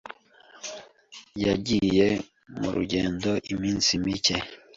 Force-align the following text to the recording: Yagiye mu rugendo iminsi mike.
Yagiye 1.45 2.07
mu 2.59 2.69
rugendo 2.75 3.29
iminsi 3.53 3.91
mike. 4.03 4.35